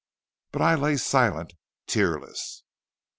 [0.51, 1.53] "But I lay silent,
[1.85, 2.63] tearless.